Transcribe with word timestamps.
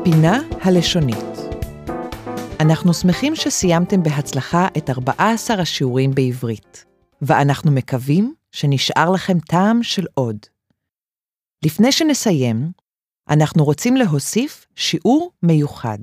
הפינה 0.00 0.38
הלשונית. 0.60 1.24
אנחנו 2.60 2.94
שמחים 2.94 3.36
שסיימתם 3.36 4.02
בהצלחה 4.02 4.68
את 4.76 4.90
14 4.90 5.60
השיעורים 5.60 6.14
בעברית, 6.14 6.84
ואנחנו 7.22 7.70
מקווים 7.70 8.34
שנשאר 8.52 9.10
לכם 9.10 9.38
טעם 9.38 9.82
של 9.82 10.06
עוד. 10.14 10.36
לפני 11.64 11.92
שנסיים, 11.92 12.70
אנחנו 13.30 13.64
רוצים 13.64 13.96
להוסיף 13.96 14.66
שיעור 14.76 15.32
מיוחד, 15.42 15.98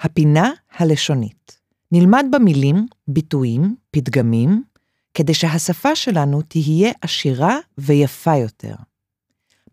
הפינה 0.00 0.50
הלשונית. 0.76 1.60
נלמד 1.92 2.26
במילים, 2.30 2.86
ביטויים, 3.08 3.76
פתגמים, 3.90 4.62
כדי 5.14 5.34
שהשפה 5.34 5.96
שלנו 5.96 6.42
תהיה 6.42 6.92
עשירה 7.00 7.56
ויפה 7.78 8.36
יותר. 8.36 8.74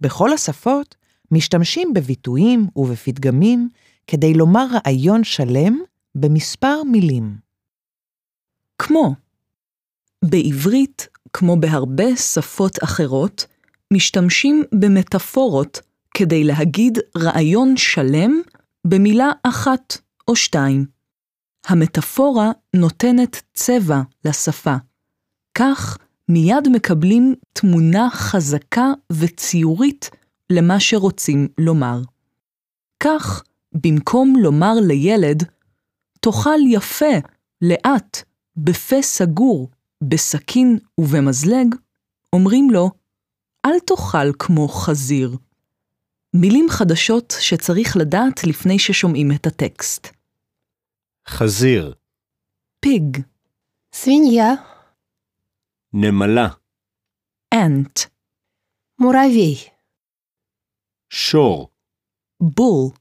בכל 0.01 0.33
השפות 0.33 0.95
משתמשים 1.31 1.93
בביטויים 1.93 2.67
ובפתגמים 2.75 3.69
כדי 4.07 4.33
לומר 4.33 4.65
רעיון 4.73 5.23
שלם 5.23 5.79
במספר 6.15 6.83
מילים. 6.83 7.37
כמו 8.79 9.15
בעברית, 10.25 11.07
כמו 11.33 11.57
בהרבה 11.59 12.15
שפות 12.15 12.83
אחרות, 12.83 13.45
משתמשים 13.93 14.63
במטאפורות 14.71 15.81
כדי 16.13 16.43
להגיד 16.43 16.97
רעיון 17.17 17.77
שלם 17.77 18.41
במילה 18.87 19.31
אחת 19.43 19.97
או 20.27 20.35
שתיים. 20.35 20.85
המטאפורה 21.67 22.51
נותנת 22.75 23.41
צבע 23.53 24.01
לשפה. 24.25 24.75
כך 25.57 25.97
מיד 26.29 26.67
מקבלים 26.71 27.35
תמונה 27.53 28.09
חזקה 28.11 28.87
וציורית 29.11 30.09
למה 30.51 30.79
שרוצים 30.79 31.47
לומר. 31.57 32.01
כך, 33.03 33.43
במקום 33.73 34.33
לומר 34.41 34.73
לילד, 34.87 35.43
תאכל 36.19 36.59
יפה, 36.71 37.15
לאט, 37.61 38.17
בפה 38.57 39.01
סגור, 39.01 39.69
בסכין 40.03 40.77
ובמזלג, 40.99 41.75
אומרים 42.33 42.69
לו, 42.69 42.89
אל 43.65 43.79
תאכל 43.79 44.33
כמו 44.39 44.67
חזיר. 44.67 45.37
מילים 46.35 46.65
חדשות 46.69 47.33
שצריך 47.39 47.97
לדעת 47.97 48.43
לפני 48.43 48.79
ששומעים 48.79 49.31
את 49.35 49.47
הטקסט. 49.47 50.07
חזיר. 51.27 51.93
פיג. 52.79 53.17
סוויניה. 53.93 54.45
נמלה. 55.93 56.47
אנט. 57.53 57.99
מורבי. 58.99 59.76
שור. 61.09 61.71
בול. 62.41 62.91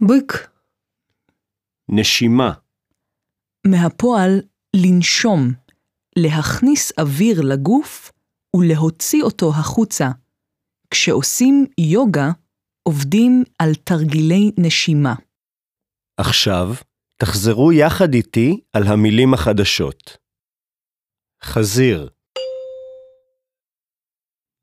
בק. 0.00 0.32
נשימה. 1.88 2.52
מהפועל 3.66 4.30
לנשום, 4.76 5.52
להכניס 6.18 6.92
אוויר 6.98 7.40
לגוף 7.40 8.12
ולהוציא 8.56 9.22
אותו 9.22 9.50
החוצה. 9.50 10.08
כשעושים 10.90 11.66
יוגה, 11.80 12.30
עובדים 12.82 13.44
על 13.58 13.74
תרגילי 13.74 14.50
נשימה. 14.58 15.14
עכשיו, 16.16 16.66
תחזרו 17.16 17.72
יחד 17.72 18.14
איתי 18.14 18.60
על 18.72 18.82
המילים 18.86 19.34
החדשות. 19.34 20.16
חזיר 21.42 22.10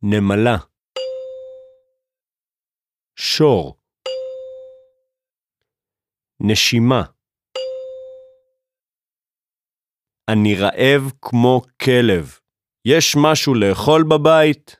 נמלה 0.01 0.57
שור, 3.17 3.77
נשימה. 6.41 7.03
אני 10.29 10.55
רעב 10.55 11.11
כמו 11.21 11.61
כלב. 11.81 12.39
יש 12.85 13.15
משהו 13.23 13.53
לאכול 13.53 14.03
בבית? 14.03 14.75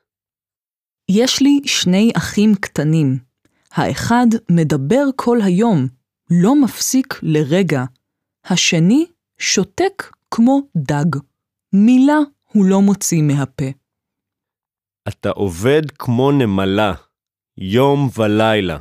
יש 1.12 1.42
לי 1.42 1.60
שני 1.66 2.12
אחים 2.18 2.56
קטנים. 2.62 3.20
האחד 3.72 4.28
מדבר 4.52 5.04
כל 5.16 5.38
היום, 5.46 5.88
לא 6.44 6.56
מפסיק 6.64 7.20
לרגע. 7.24 7.84
השני 8.46 9.06
שותק 9.40 10.04
כמו 10.32 10.62
דג. 10.78 11.20
מילה 11.74 12.18
הוא 12.52 12.66
לא 12.66 12.82
מוציא 12.82 13.22
מהפה. 13.22 13.70
אתה 15.08 15.30
עובד 15.30 15.92
כמו 16.00 16.32
נמלה, 16.32 16.94
יום 17.58 18.10
ולילה. 18.18 18.80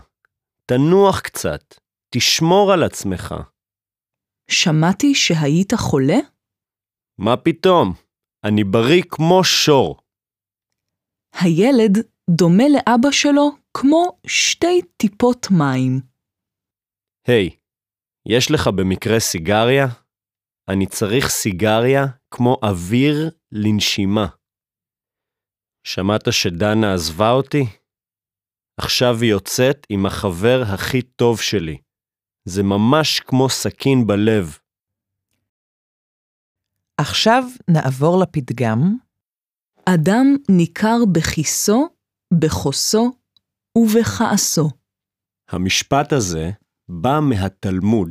תנוח 0.66 1.20
קצת, 1.20 1.74
תשמור 2.14 2.72
על 2.72 2.82
עצמך. 2.82 3.34
שמעתי 4.50 5.14
שהיית 5.14 5.74
חולה? 5.76 6.18
מה 7.18 7.36
פתאום? 7.36 7.92
אני 8.44 8.64
בריא 8.64 9.02
כמו 9.08 9.44
שור. 9.44 10.00
הילד 11.40 11.98
דומה 12.30 12.64
לאבא 12.68 13.10
שלו 13.10 13.50
כמו 13.74 14.18
שתי 14.26 14.82
טיפות 14.96 15.46
מים. 15.50 16.00
היי, 17.26 17.50
יש 18.28 18.50
לך 18.50 18.68
במקרה 18.68 19.20
סיגריה? 19.20 19.86
אני 20.68 20.86
צריך 20.86 21.28
סיגריה 21.28 22.04
כמו 22.30 22.56
אוויר 22.62 23.30
לנשימה. 23.52 24.26
שמעת 25.86 26.32
שדנה 26.32 26.94
עזבה 26.94 27.30
אותי? 27.30 27.64
עכשיו 28.76 29.16
היא 29.20 29.30
יוצאת 29.30 29.86
עם 29.88 30.06
החבר 30.06 30.62
הכי 30.74 31.02
טוב 31.02 31.40
שלי. 31.40 31.78
זה 32.44 32.62
ממש 32.62 33.20
כמו 33.20 33.48
סכין 33.48 34.06
בלב. 34.06 34.58
עכשיו 37.00 37.44
נעבור 37.70 38.22
לפתגם, 38.22 38.96
אדם 39.88 40.26
ניכר 40.48 40.96
בכיסו, 41.12 41.88
בכוסו 42.34 43.12
ובכעסו. 43.78 44.70
המשפט 45.48 46.12
הזה 46.12 46.50
בא 46.88 47.20
מהתלמוד. 47.22 48.10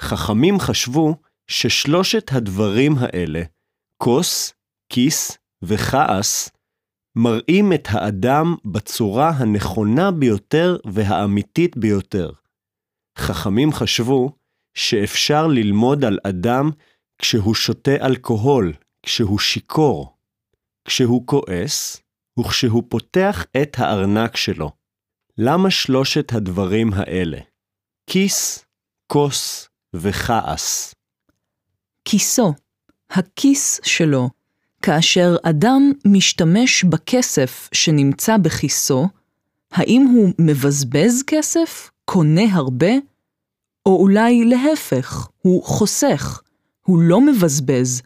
חכמים 0.00 0.60
חשבו 0.60 1.14
ששלושת 1.50 2.32
הדברים 2.32 2.92
האלה, 2.98 3.42
כוס, 4.02 4.52
כיס 4.92 5.38
וכעס, 5.62 6.50
מראים 7.16 7.72
את 7.72 7.88
האדם 7.90 8.54
בצורה 8.64 9.30
הנכונה 9.30 10.10
ביותר 10.10 10.76
והאמיתית 10.92 11.76
ביותר. 11.76 12.30
חכמים 13.18 13.72
חשבו 13.72 14.32
שאפשר 14.74 15.46
ללמוד 15.46 16.04
על 16.04 16.18
אדם 16.22 16.70
כשהוא 17.18 17.54
שותה 17.54 18.06
אלכוהול, 18.06 18.72
כשהוא 19.02 19.38
שיכור, 19.38 20.16
כשהוא 20.84 21.26
כועס 21.26 22.02
וכשהוא 22.38 22.82
פותח 22.88 23.44
את 23.62 23.76
הארנק 23.78 24.36
שלו. 24.36 24.70
למה 25.38 25.70
שלושת 25.70 26.32
הדברים 26.32 26.90
האלה? 26.92 27.38
כיס, 28.06 28.64
כוס 29.06 29.68
וכעס. 29.94 30.94
כיסו, 32.04 32.54
הכיס 33.10 33.80
שלו. 33.84 34.37
כאשר 34.82 35.36
אדם 35.42 35.92
משתמש 36.04 36.84
בכסף 36.84 37.68
שנמצא 37.72 38.36
בכיסו, 38.36 39.08
האם 39.72 40.02
הוא 40.14 40.32
מבזבז 40.38 41.22
כסף, 41.26 41.90
קונה 42.04 42.42
הרבה, 42.52 42.92
או 43.86 43.96
אולי 44.00 44.44
להפך, 44.44 45.28
הוא 45.42 45.64
חוסך, 45.64 46.42
הוא 46.86 47.02
לא 47.02 47.20
מבזבז, 47.20 48.02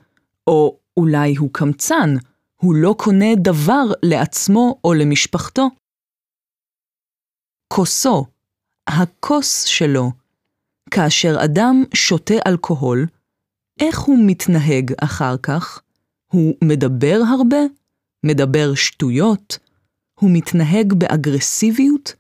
או 0.47 0.79
אולי 0.97 1.37
הוא 1.37 1.51
קמצן, 1.53 2.15
הוא 2.57 2.75
לא 2.75 2.95
קונה 2.99 3.35
דבר 3.37 3.85
לעצמו 4.03 4.81
או 4.85 4.95
למשפחתו. 4.95 5.69
כוסו, 7.69 8.27
הכוס 8.87 9.65
שלו. 9.65 10.11
כאשר 10.91 11.37
אדם 11.45 11.85
שותה 11.95 12.35
אלכוהול, 12.47 13.07
איך 13.81 14.01
הוא 14.01 14.19
מתנהג 14.27 14.93
אחר 15.01 15.37
כך? 15.43 15.82
הוא 16.33 16.55
מדבר 16.65 17.21
הרבה? 17.29 17.59
מדבר 18.27 18.75
שטויות? 18.75 19.59
הוא 20.21 20.31
מתנהג 20.33 20.93
באגרסיביות? 20.93 22.15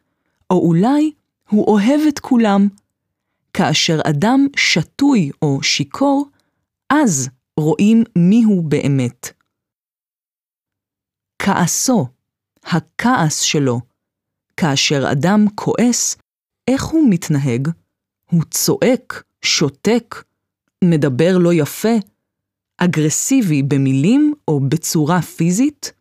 או 0.50 0.66
אולי 0.66 1.12
הוא 1.48 1.66
אוהב 1.66 2.00
את 2.08 2.18
כולם? 2.18 2.68
כאשר 3.54 4.00
אדם 4.04 4.46
שתוי 4.56 5.30
או 5.42 5.62
שיכור, 5.62 6.28
אז 6.90 7.28
רואים 7.56 8.02
מיהו 8.18 8.62
באמת. 8.62 9.28
כעסו, 11.38 12.06
הכעס 12.64 13.40
שלו. 13.40 13.80
כאשר 14.56 15.04
אדם 15.12 15.46
כועס, 15.54 16.16
איך 16.68 16.84
הוא 16.84 17.10
מתנהג? 17.10 17.68
הוא 18.30 18.42
צועק, 18.50 19.22
שותק, 19.42 20.24
מדבר 20.84 21.38
לא 21.38 21.52
יפה, 21.52 21.94
אגרסיבי 22.84 23.62
במילים 23.62 24.34
או 24.48 24.60
בצורה 24.60 25.22
פיזית? 25.22 25.92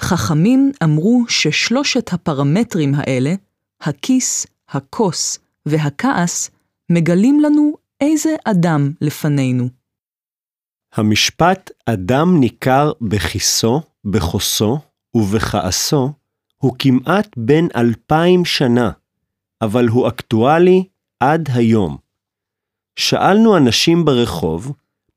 חכמים 0.00 0.72
אמרו 0.84 1.24
ששלושת 1.28 2.12
הפרמטרים 2.12 2.92
האלה, 2.94 3.34
הכיס, 3.80 4.46
הכוס 4.68 5.38
והכעס 5.66 6.50
מגלים 6.90 7.40
לנו 7.40 7.72
איזה 8.00 8.30
אדם 8.44 8.90
לפנינו. 9.00 9.68
המשפט 10.92 11.70
אדם 11.86 12.40
ניכר 12.40 12.92
בכיסו, 13.00 13.80
בכוסו 14.04 14.78
ובכעסו 15.14 16.12
הוא 16.56 16.76
כמעט 16.78 17.28
בן 17.36 17.64
אלפיים 17.76 18.44
שנה, 18.44 18.90
אבל 19.62 19.88
הוא 19.88 20.08
אקטואלי 20.08 20.84
עד 21.20 21.48
היום. 21.54 21.96
שאלנו 22.96 23.56
אנשים 23.56 24.04
ברחוב 24.04 24.72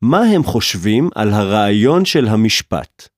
מה 0.10 0.22
הם 0.24 0.44
חושבים 0.44 1.10
על 1.16 1.34
הרעיון 1.34 2.06
של 2.06 2.28
המשפט. 2.28 3.10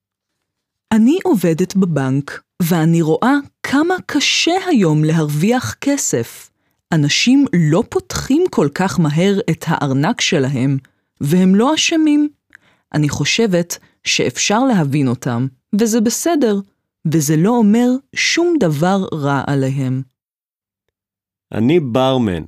אני 0.92 1.18
עובדת 1.24 1.76
בבנק, 1.76 2.42
ואני 2.62 3.02
רואה 3.02 3.34
כמה 3.62 3.94
קשה 4.06 4.52
היום 4.66 5.04
להרוויח 5.04 5.74
כסף. 5.74 6.50
אנשים 6.92 7.44
לא 7.70 7.82
פותחים 7.88 8.44
כל 8.50 8.68
כך 8.74 9.00
מהר 9.00 9.40
את 9.50 9.64
הארנק 9.66 10.20
שלהם, 10.20 10.78
והם 11.20 11.54
לא 11.54 11.74
אשמים. 11.74 12.28
אני 12.94 13.08
חושבת 13.08 13.78
שאפשר 14.04 14.64
להבין 14.64 15.08
אותם, 15.08 15.46
וזה 15.80 16.00
בסדר, 16.00 16.60
וזה 17.12 17.36
לא 17.36 17.50
אומר 17.50 17.88
שום 18.14 18.56
דבר 18.60 19.06
רע 19.12 19.42
עליהם. 19.46 20.02
אני 21.52 21.80
ברמן, 21.80 22.42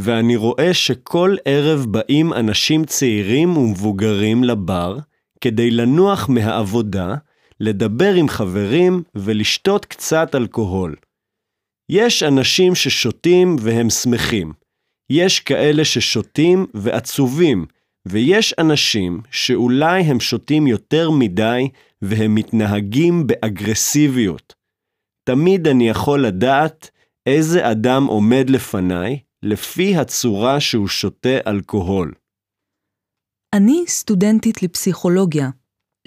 ואני 0.00 0.36
רואה 0.36 0.74
שכל 0.74 1.36
ערב 1.44 1.86
באים 1.88 2.32
אנשים 2.32 2.84
צעירים 2.84 3.56
ומבוגרים 3.56 4.44
לבר 4.44 4.98
כדי 5.40 5.70
לנוח 5.70 6.28
מהעבודה, 6.28 7.14
לדבר 7.60 8.14
עם 8.14 8.28
חברים 8.28 9.02
ולשתות 9.14 9.84
קצת 9.84 10.34
אלכוהול. 10.34 10.96
יש 11.90 12.22
אנשים 12.22 12.74
ששותים 12.74 13.56
והם 13.60 13.90
שמחים. 13.90 14.52
יש 15.10 15.40
כאלה 15.40 15.84
ששותים 15.84 16.66
ועצובים, 16.74 17.66
ויש 18.06 18.54
אנשים 18.58 19.20
שאולי 19.30 20.02
הם 20.02 20.20
שותים 20.20 20.66
יותר 20.66 21.10
מדי 21.10 21.68
והם 22.02 22.34
מתנהגים 22.34 23.26
באגרסיביות. 23.26 24.54
תמיד 25.24 25.68
אני 25.68 25.88
יכול 25.88 26.26
לדעת 26.26 26.90
איזה 27.26 27.70
אדם 27.70 28.06
עומד 28.06 28.50
לפניי 28.50 29.18
לפי 29.42 29.96
הצורה 29.96 30.60
שהוא 30.60 30.88
שותה 30.88 31.38
אלכוהול. 31.46 32.12
אני 33.54 33.84
סטודנטית 33.86 34.62
לפסיכולוגיה. 34.62 35.50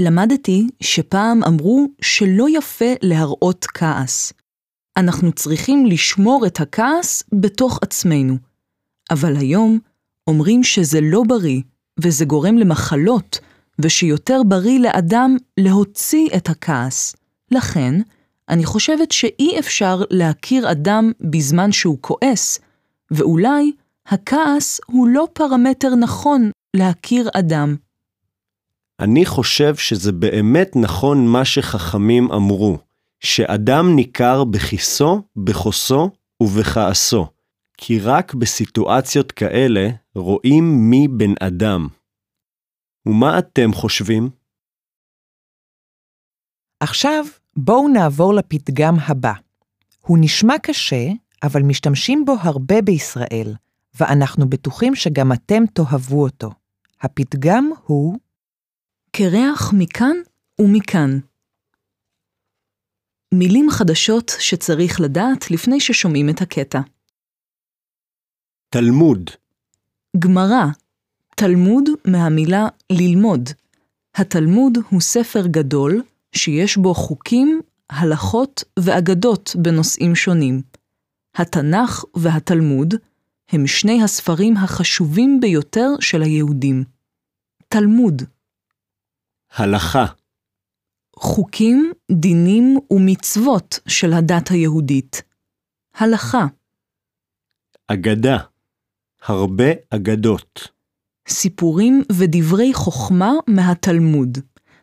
למדתי 0.01 0.68
שפעם 0.83 1.44
אמרו 1.44 1.88
שלא 2.01 2.48
יפה 2.50 2.94
להראות 3.01 3.66
כעס. 3.66 4.33
אנחנו 4.98 5.31
צריכים 5.31 5.86
לשמור 5.86 6.45
את 6.48 6.60
הכעס 6.60 7.24
בתוך 7.33 7.80
עצמנו. 7.81 8.38
אבל 9.12 9.36
היום 9.36 9.80
אומרים 10.28 10.63
שזה 10.63 11.00
לא 11.01 11.24
בריא, 11.28 11.62
וזה 12.00 12.25
גורם 12.25 12.57
למחלות, 12.57 13.39
ושיותר 13.80 14.42
בריא 14.48 14.80
לאדם 14.80 15.38
להוציא 15.60 16.30
את 16.38 16.50
הכעס. 16.50 17.16
לכן, 17.51 17.94
אני 18.50 18.66
חושבת 18.66 19.12
שאי 19.12 19.60
אפשר 19.60 20.01
להכיר 20.10 20.72
אדם 20.72 21.12
בזמן 21.22 21.72
שהוא 21.72 21.98
כועס, 22.01 22.60
ואולי 23.12 23.72
הכעס 24.06 24.80
הוא 24.86 25.08
לא 25.08 25.28
פרמטר 25.34 25.96
נכון 25.96 26.52
להכיר 26.75 27.30
אדם. 27.34 27.75
אני 29.00 29.25
חושב 29.25 29.75
שזה 29.75 30.12
באמת 30.12 30.75
נכון 30.75 31.28
מה 31.28 31.46
שחכמים 31.46 32.31
אמרו, 32.31 32.78
שאדם 33.19 33.96
ניכר 33.96 34.44
בכיסו, 34.44 35.22
בכוסו 35.36 36.10
ובכעסו, 36.42 37.28
כי 37.78 38.00
רק 38.00 38.34
בסיטואציות 38.34 39.31
כאלה 39.31 39.90
רואים 40.16 40.90
מי 40.90 41.07
בן 41.07 41.34
אדם. 41.40 41.88
ומה 43.06 43.40
אתם 43.40 43.74
חושבים? 43.74 44.30
עכשיו 46.80 47.25
בואו 47.56 47.88
נעבור 47.88 48.34
לפתגם 48.34 48.96
הבא. 49.07 49.34
הוא 50.02 50.18
נשמע 50.22 50.54
קשה, 50.64 51.07
אבל 51.44 51.62
משתמשים 51.62 52.26
בו 52.26 52.36
הרבה 52.42 52.82
בישראל, 52.82 53.56
ואנחנו 54.00 54.50
בטוחים 54.50 54.96
שגם 54.96 55.32
אתם 55.32 55.64
תאהבו 55.74 56.24
אותו. 56.24 56.52
הפתגם 57.02 57.72
הוא 57.86 58.20
קרח 59.12 59.74
מכאן 59.78 60.16
ומכאן. 60.62 61.20
מילים 63.34 63.70
חדשות 63.70 64.32
שצריך 64.40 65.02
לדעת 65.02 65.52
לפני 65.52 65.80
ששומעים 65.80 66.30
את 66.30 66.42
הקטע. 66.42 66.80
תלמוד, 68.70 69.30
גמרא, 70.20 70.66
תלמוד 71.36 71.90
מהמילה 72.08 72.68
ללמוד. 72.92 73.50
התלמוד 74.16 74.78
הוא 74.90 75.02
ספר 75.02 75.48
גדול 75.48 76.04
שיש 76.36 76.78
בו 76.78 76.94
חוקים, 76.94 77.62
הלכות 77.90 78.64
ואגדות 78.80 79.56
בנושאים 79.62 80.16
שונים. 80.16 80.62
התנ"ך 81.36 82.06
והתלמוד 82.16 82.94
הם 83.50 83.68
שני 83.68 84.04
הספרים 84.04 84.57
החשובים 84.57 85.39
ביותר 85.39 85.89
של 86.00 86.22
היהודים. 86.22 86.83
תלמוד, 87.68 88.22
הלכה, 89.56 90.06
חוקים, 91.16 91.92
דינים 92.12 92.78
ומצוות 92.92 93.80
של 93.88 94.13
הדת 94.13 94.51
היהודית. 94.51 95.22
הלכה, 95.95 96.45
אגדה, 97.88 98.38
הרבה 99.22 99.72
אגדות, 99.89 100.68
סיפורים 101.28 102.04
ודברי 102.12 102.74
חוכמה 102.74 103.31
מהתלמוד. 103.48 104.38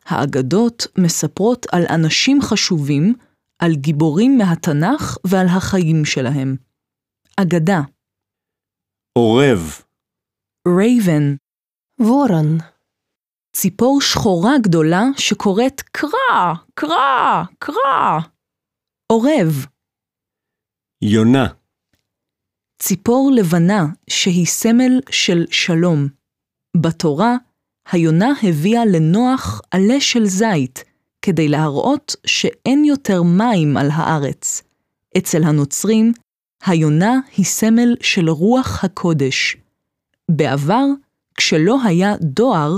האגדות 0.07 0.87
מספרות 0.99 1.67
על 1.73 1.85
אנשים 1.91 2.43
חשובים, 2.43 3.15
על 3.59 3.73
גיבורים 3.75 4.39
מהתנ"ך 4.39 5.17
ועל 5.27 5.47
החיים 5.47 6.05
שלהם. 6.05 6.57
אגדה 7.37 7.81
עורב 9.19 9.83
רייבן 10.69 11.37
וורן 12.01 12.59
ציפור 13.57 14.01
שחורה 14.01 14.53
גדולה 14.63 15.03
שקוראת 15.17 15.81
קרא, 15.81 16.55
קרא, 16.75 17.45
קרא. 17.59 18.19
עורב 19.13 19.67
יונה 21.03 21.47
ציפור 22.83 23.31
לבנה 23.35 23.85
שהיא 24.11 24.47
סמל 24.47 25.01
של 25.11 25.47
שלום. 25.51 26.09
בתורה, 26.77 27.37
היונה 27.93 28.33
הביאה 28.43 28.85
לנוח 28.85 29.61
עלה 29.71 30.01
של 30.01 30.25
זית, 30.25 30.85
כדי 31.23 31.49
להראות 31.49 32.17
שאין 32.27 32.85
יותר 32.85 33.23
מים 33.23 33.77
על 33.77 33.89
הארץ. 33.93 34.63
אצל 35.19 35.43
הנוצרים, 35.45 36.13
היונה 36.67 37.21
היא 37.37 37.47
סמל 37.47 37.97
של 38.01 38.29
רוח 38.31 38.85
הקודש. 38.85 39.57
בעבר, 40.31 40.85
כשלא 41.35 41.77
היה 41.85 42.15
דואר, 42.21 42.77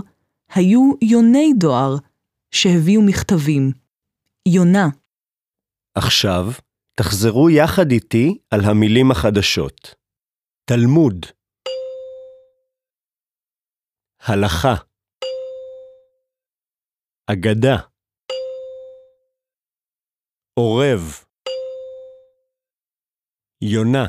היו 0.55 0.93
יוני 1.03 1.53
דואר, 1.59 1.97
שהביאו 2.51 3.03
מכתבים. 3.03 3.73
יונה, 4.49 4.89
עכשיו 5.95 6.47
תחזרו 6.97 7.51
יחד 7.51 7.91
איתי 7.91 8.39
על 8.51 8.61
המילים 8.65 9.11
החדשות. 9.11 9.95
תלמוד, 10.65 11.27
הלכה, 14.21 14.75
אגדה, 17.27 17.77
עורב, 20.61 21.25
יונה, 23.62 24.07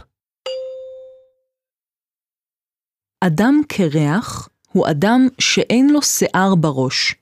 אדם 3.24 3.62
קרח 3.68 4.50
הוא 4.72 4.90
אדם 4.90 5.28
שאין 5.40 5.90
לו 5.90 6.02
שיער 6.02 6.56
בראש. 6.56 7.16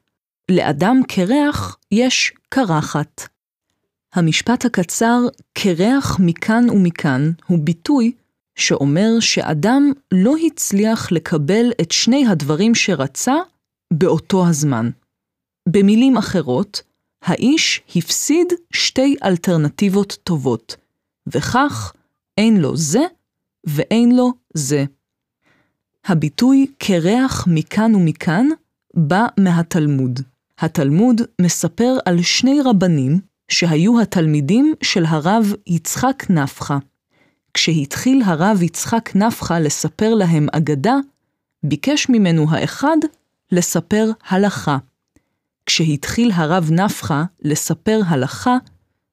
לאדם 0.51 1.01
קרח 1.07 1.77
יש 1.91 2.33
קרחת. 2.50 3.21
המשפט 4.13 4.65
הקצר 4.65 5.19
קרח 5.53 6.19
מכאן 6.19 6.69
ומכאן 6.69 7.31
הוא 7.48 7.59
ביטוי 7.63 8.12
שאומר 8.55 9.19
שאדם 9.19 9.91
לא 10.12 10.36
הצליח 10.45 11.12
לקבל 11.12 11.71
את 11.81 11.91
שני 11.91 12.27
הדברים 12.27 12.75
שרצה 12.75 13.36
באותו 13.93 14.48
הזמן. 14.48 14.89
במילים 15.69 16.17
אחרות, 16.17 16.81
האיש 17.21 17.81
הפסיד 17.95 18.47
שתי 18.73 19.15
אלטרנטיבות 19.23 20.17
טובות, 20.23 20.75
וכך 21.27 21.93
אין 22.38 22.57
לו 22.57 22.77
זה 22.77 23.03
ואין 23.63 24.15
לו 24.15 24.33
זה. 24.53 24.85
הביטוי 26.05 26.67
קרח 26.77 27.47
מכאן 27.47 27.95
ומכאן 27.95 28.47
בא 28.93 29.27
מהתלמוד. 29.39 30.19
התלמוד 30.59 31.21
מספר 31.41 31.97
על 32.05 32.21
שני 32.21 32.61
רבנים 32.61 33.19
שהיו 33.51 34.01
התלמידים 34.01 34.73
של 34.83 35.05
הרב 35.05 35.53
יצחק 35.67 36.23
נפחא. 36.29 36.77
כשהתחיל 37.53 38.21
הרב 38.25 38.61
יצחק 38.63 39.15
נפחא 39.15 39.53
לספר 39.53 40.13
להם 40.13 40.47
אגדה, 40.51 40.95
ביקש 41.63 42.09
ממנו 42.09 42.45
האחד 42.49 42.97
לספר 43.51 44.11
הלכה. 44.27 44.77
כשהתחיל 45.66 46.32
הרב 46.32 46.72
נפחא 46.72 47.24
לספר 47.42 48.00
הלכה, 48.08 48.58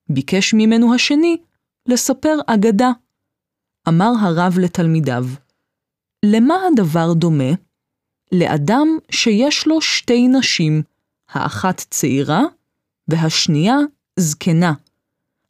ביקש 0.09 0.55
ממנו 0.55 0.95
השני 0.95 1.37
לספר 1.87 2.39
אגדה. 2.47 2.91
אמר 3.89 4.13
הרב 4.21 4.59
לתלמידיו, 4.59 5.25
למה 6.25 6.55
הדבר 6.73 7.13
דומה? 7.13 7.53
לאדם 8.33 8.89
שיש 9.11 9.67
לו 9.67 9.81
שתי 9.81 10.29
נשים, 10.29 10.83
האחת 11.29 11.85
צעירה 11.91 12.43
והשנייה 13.09 13.77
זקנה. 14.17 14.73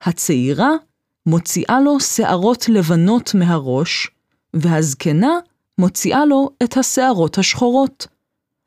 הצעירה 0.02 0.70
מוציאה 1.26 1.80
לו 1.80 2.00
שערות 2.00 2.68
לבנות 2.68 3.34
מהראש, 3.34 4.10
והזקנה 4.54 5.38
מוציאה 5.78 6.24
לו 6.24 6.50
את 6.62 6.76
השערות 6.76 7.38
השחורות. 7.38 8.06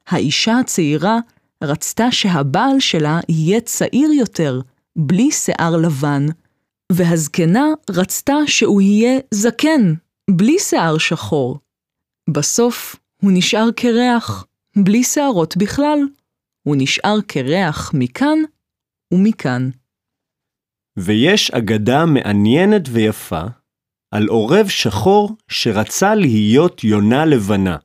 האישה 0.07 0.59
הצעירה 0.59 1.19
רצתה 1.63 2.11
שהבעל 2.11 2.79
שלה 2.79 3.19
יהיה 3.29 3.61
צעיר 3.61 4.11
יותר, 4.11 4.61
בלי 4.95 5.31
שיער 5.31 5.77
לבן, 5.77 6.25
והזקנה 6.91 7.65
רצתה 7.89 8.35
שהוא 8.47 8.81
יהיה 8.81 9.19
זקן, 9.33 9.93
בלי 10.31 10.59
שיער 10.59 10.97
שחור. 10.97 11.59
בסוף 12.29 12.95
הוא 13.21 13.31
נשאר 13.33 13.69
קרח, 13.75 14.45
בלי 14.77 15.03
שערות 15.03 15.57
בכלל. 15.57 15.99
הוא 16.67 16.75
נשאר 16.79 17.21
קרח 17.27 17.91
מכאן 17.93 18.37
ומכאן. 19.13 19.69
ויש 20.97 21.51
אגדה 21.51 22.05
מעניינת 22.05 22.81
ויפה 22.91 23.41
על 24.11 24.27
עורב 24.27 24.67
שחור 24.67 25.35
שרצה 25.47 26.15
להיות 26.15 26.83
יונה 26.83 27.25
לבנה. 27.25 27.77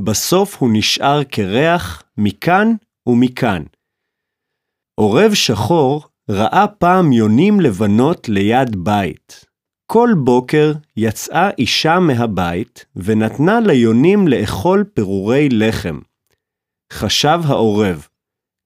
בסוף 0.00 0.56
הוא 0.56 0.70
נשאר 0.72 1.24
קרח 1.24 2.02
מכאן 2.16 2.74
ומכאן. 3.10 3.62
עורב 5.00 5.34
שחור 5.34 6.04
ראה 6.30 6.66
פעם 6.78 7.12
יונים 7.12 7.60
לבנות 7.60 8.28
ליד 8.28 8.76
בית. 8.76 9.44
כל 9.86 10.10
בוקר 10.24 10.72
יצאה 10.96 11.50
אישה 11.58 11.98
מהבית 11.98 12.84
ונתנה 12.96 13.60
ליונים 13.60 14.28
לאכול 14.28 14.84
פירורי 14.94 15.48
לחם. 15.52 15.98
חשב 16.92 17.40
העורב, 17.44 18.06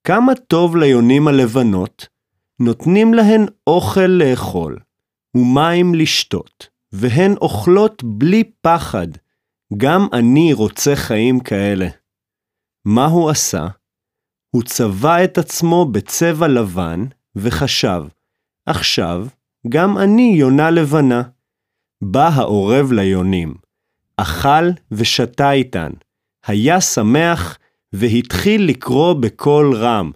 כמה 0.06 0.34
טוב 0.34 0.76
ליונים 0.76 1.28
הלבנות, 1.28 2.08
נותנים 2.60 3.14
להן 3.14 3.46
אוכל 3.66 4.06
לאכול 4.06 4.78
ומים 5.36 5.94
לשתות, 5.94 6.68
והן 6.92 7.32
אוכלות 7.40 8.04
בלי 8.04 8.44
פחד. 8.60 9.08
גם 9.76 10.06
אני 10.12 10.52
רוצה 10.52 10.96
חיים 10.96 11.40
כאלה. 11.40 11.86
מה 12.84 13.06
הוא 13.06 13.30
עשה? 13.30 13.66
הוא 14.54 14.62
צבע 14.62 15.25
את 15.25 15.38
עצמו 15.38 15.84
בצבע 15.84 16.49
לבן, 16.49 17.04
וחשב, 17.37 18.02
עכשיו 18.66 19.26
גם 19.68 19.99
אני 19.99 20.34
יונה 20.38 20.70
לבנה. 20.70 21.23
בא 22.02 22.28
העורב 22.28 22.92
ליונים, 22.92 23.54
אכל 24.16 24.64
ושתה 24.90 25.52
איתן, 25.52 25.90
היה 26.46 26.80
שמח 26.80 27.58
והתחיל 27.92 28.68
לקרוא 28.68 29.14
בקול 29.14 29.75
רם. 29.75 30.11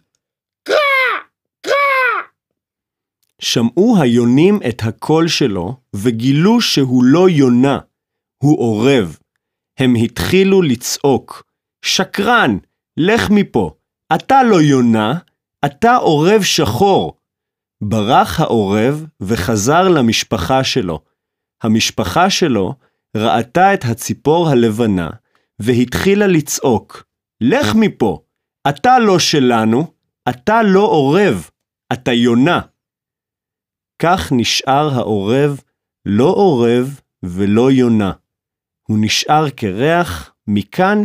שמעו 3.40 3.96
היונים 4.00 4.58
את 4.68 4.82
הקול 4.82 5.28
שלו 5.28 5.76
וגילו 5.94 6.60
שהוא 6.60 7.04
לא 7.04 7.28
יונה, 7.28 7.78
הוא 8.42 8.58
עורב. 8.60 9.18
הם 9.78 9.94
התחילו 10.04 10.62
לצעוק, 10.62 11.42
שקרן, 11.82 12.58
לך 12.96 13.30
מפה, 13.30 13.77
אתה 14.14 14.42
לא 14.42 14.60
יונה, 14.60 15.18
אתה 15.64 15.96
עורב 15.96 16.42
שחור. 16.42 17.18
ברח 17.82 18.40
העורב 18.40 19.06
וחזר 19.20 19.88
למשפחה 19.88 20.64
שלו. 20.64 21.00
המשפחה 21.62 22.30
שלו 22.30 22.74
ראתה 23.16 23.74
את 23.74 23.84
הציפור 23.84 24.48
הלבנה 24.48 25.10
והתחילה 25.58 26.26
לצעוק, 26.26 27.04
לך 27.40 27.74
מפה, 27.74 28.22
אתה 28.68 28.98
לא 28.98 29.18
שלנו, 29.18 29.94
אתה 30.28 30.62
לא 30.62 30.80
עורב, 30.80 31.50
אתה 31.92 32.12
יונה. 32.12 32.60
כך 34.02 34.32
נשאר 34.32 34.88
העורב 34.94 35.60
לא 36.06 36.24
עורב 36.24 37.00
ולא 37.22 37.70
יונה. 37.70 38.12
הוא 38.88 38.98
נשאר 39.00 39.50
קרח 39.50 40.34
מכאן 40.46 40.98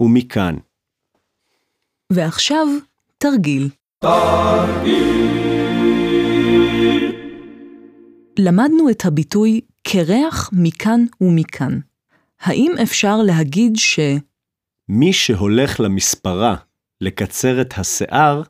ומכאן. 0.00 0.56
ועכשיו, 2.10 2.66
תרגיל. 3.18 3.68
למדנו 8.38 8.90
את 8.90 9.04
הביטוי 9.04 9.60
קרח 9.82 10.50
מכאן 10.52 11.04
ומכאן. 11.20 11.78
האם 12.40 12.72
אפשר 12.82 13.16
להגיד 13.16 13.72
ש... 13.76 13.98
מי 14.88 15.12
שהולך 15.12 15.80
למספרה 15.80 16.56
לקצר 17.00 17.60
את 17.60 17.74
השיער, 17.78 18.42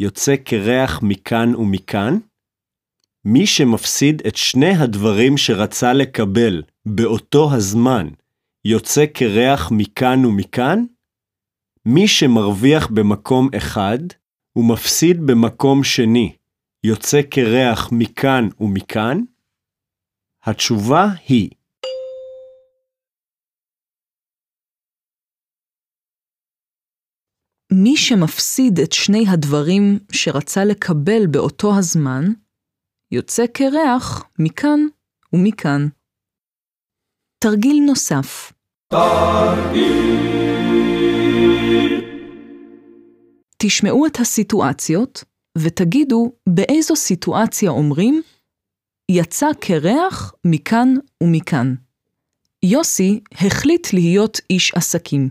יוצא 0.00 0.36
קרח 0.36 1.00
מכאן 1.02 1.54
ומכאן? 1.54 2.18
מי 3.24 3.46
שמפסיד 3.46 4.22
את 4.26 4.36
שני 4.36 4.76
הדברים 4.76 5.36
שרצה 5.36 5.92
לקבל 5.92 6.62
באותו 6.86 7.54
הזמן, 7.54 8.08
יוצא 8.64 9.06
קרח 9.06 9.70
מכאן 9.72 10.24
ומכאן? 10.24 10.84
מי 11.86 12.08
שמרוויח 12.08 12.86
במקום 12.86 13.48
אחד 13.56 13.98
ומפסיד 14.56 15.16
במקום 15.26 15.84
שני, 15.84 16.36
יוצא 16.84 17.22
קרח 17.22 17.88
מכאן 17.92 18.48
ומכאן? 18.60 19.20
התשובה 20.42 21.04
היא 21.28 21.50
מי 27.72 27.96
שמפסיד 27.96 28.78
את 28.84 28.92
שני 28.92 29.24
הדברים 29.32 29.98
שרצה 30.12 30.64
לקבל 30.64 31.26
באותו 31.30 31.78
הזמן, 31.78 32.24
יוצא 33.10 33.46
קרח 33.46 34.24
מכאן 34.38 34.80
ומכאן. 35.32 35.88
תרגיל 37.38 37.76
נוסף. 37.86 38.52
תשמעו 43.66 44.06
את 44.06 44.20
הסיטואציות 44.20 45.24
ותגידו 45.58 46.32
באיזו 46.48 46.96
סיטואציה 46.96 47.70
אומרים 47.70 48.22
יצא 49.10 49.46
קרח 49.60 50.32
מכאן 50.44 50.94
ומכאן. 51.22 51.74
יוסי 52.62 53.20
החליט 53.32 53.92
להיות 53.92 54.40
איש 54.50 54.74
עסקים. 54.74 55.28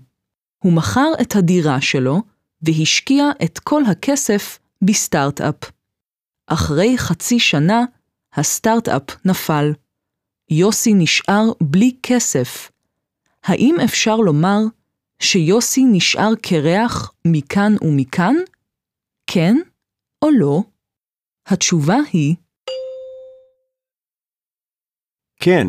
הוא 0.64 0.74
מכר 0.74 1.12
את 1.22 1.36
הדירה 1.36 1.82
שלו 1.82 2.22
והשקיע 2.62 3.30
את 3.44 3.60
כל 3.60 3.86
הכסף 3.86 4.60
בסטארט-אפ. 4.82 5.72
אחרי 6.48 6.98
חצי 6.98 7.40
שנה, 7.40 7.86
הסטארט-אפ 8.34 9.26
נפל. 9.26 9.74
יוסי 10.50 10.94
נשאר 10.94 11.52
בלי 11.62 11.96
כסף. 12.04 12.72
האם 13.44 13.76
אפשר 13.84 14.16
לומר 14.16 14.60
שיוסי 15.20 15.84
נשאר 15.92 16.36
קרח 16.42 17.14
מכאן 17.26 17.74
ומכאן? 17.82 18.36
כן 19.28 19.56
או 20.22 20.32
לא? 20.32 20.64
התשובה 21.48 21.98
היא 22.14 22.36
כן, 25.40 25.68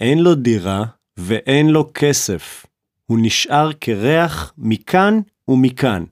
אין 0.00 0.18
לו 0.18 0.34
דירה 0.34 0.84
ואין 1.16 1.66
לו 1.66 1.90
כסף. 1.94 2.66
הוא 3.06 3.18
נשאר 3.22 3.72
קרח 3.72 4.52
מכאן 4.58 5.20
ומכאן. 5.48 6.04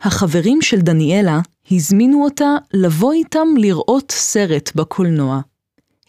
החברים 0.00 0.62
של 0.62 0.80
דניאלה 0.80 1.38
הזמינו 1.70 2.24
אותה 2.24 2.50
לבוא 2.74 3.12
איתם 3.12 3.48
לראות 3.56 4.10
סרט 4.10 4.76
בקולנוע. 4.76 5.40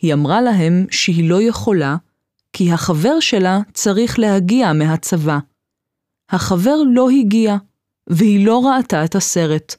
היא 0.01 0.13
אמרה 0.13 0.41
להם 0.41 0.85
שהיא 0.91 1.29
לא 1.29 1.41
יכולה, 1.41 1.95
כי 2.53 2.71
החבר 2.71 3.19
שלה 3.19 3.57
צריך 3.73 4.19
להגיע 4.19 4.73
מהצבא. 4.73 5.37
החבר 6.29 6.75
לא 6.93 7.07
הגיע, 7.09 7.55
והיא 8.09 8.45
לא 8.45 8.61
ראתה 8.65 9.05
את 9.05 9.15
הסרט. 9.15 9.75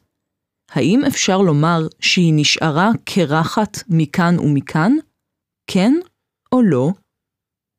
האם 0.71 1.01
אפשר 1.09 1.39
לומר 1.39 1.79
שהיא 2.01 2.33
נשארה 2.37 2.91
קרחת 3.05 3.71
מכאן 3.89 4.39
ומכאן? 4.39 4.93
כן 5.71 5.93
או 6.53 6.63
לא? 6.63 6.89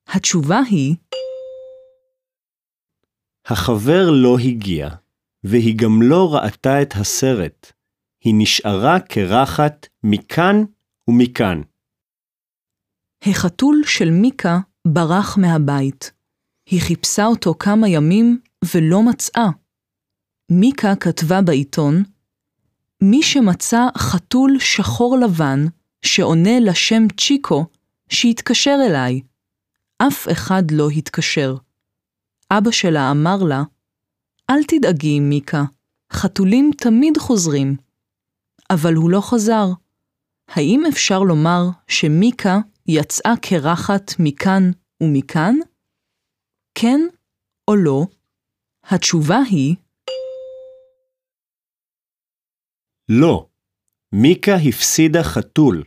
התשובה 0.07 0.59
היא 0.69 0.95
החבר 3.45 4.11
לא 4.23 4.37
הגיע, 4.39 4.89
והיא 5.43 5.77
גם 5.77 6.01
לא 6.01 6.35
ראתה 6.35 6.81
את 6.81 6.93
הסרט. 6.93 7.71
היא 8.23 8.33
נשארה 8.37 8.99
קרחת 8.99 9.87
מכאן 10.03 10.55
ומכאן. 11.07 11.61
החתול 13.21 13.81
של 13.85 14.09
מיקה 14.11 14.59
ברח 14.88 15.38
מהבית. 15.38 16.12
היא 16.70 16.82
חיפשה 16.82 17.25
אותו 17.25 17.54
כמה 17.60 17.89
ימים 17.89 18.39
ולא 18.75 19.04
מצאה. 19.04 19.50
מיקה 20.51 20.96
כתבה 20.96 21.42
בעיתון, 21.42 22.04
מי 23.01 23.24
שמצא 23.24 23.88
חתול 23.98 24.60
שחור 24.60 25.18
לבן 25.18 25.65
שעונה 26.01 26.60
לשם 26.60 27.04
צ'יקו, 27.18 27.65
שיתקשר 28.10 28.77
אליי. 28.88 29.22
אף 29.98 30.27
אחד 30.32 30.63
לא 30.72 30.89
התקשר. 30.89 31.56
אבא 32.51 32.72
שלה 32.72 33.12
אמר 33.12 33.44
לה, 33.44 33.63
אל 34.50 34.63
תדאגי, 34.68 35.20
מיקה, 35.20 35.63
חתולים 36.13 36.72
תמיד 36.77 37.18
חוזרים. 37.18 37.75
אבל 38.70 38.94
הוא 38.94 39.10
לא 39.10 39.22
חזר. 39.22 39.68
האם 40.48 40.84
אפשר 40.89 41.20
לומר 41.20 41.63
שמיקה 41.88 42.60
יצאה 42.88 43.34
קרחת 43.42 44.12
מכאן 44.20 44.63
ומכאן? 45.04 45.56
כן 46.75 47.00
או 47.68 47.75
לא? 47.75 48.06
התשובה 48.84 49.38
היא 49.51 49.75
לא, 53.10 53.50
מיקה 54.12 54.56
הפסידה 54.70 55.24
חתול, 55.24 55.84